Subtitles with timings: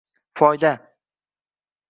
[0.37, 0.71] Foyda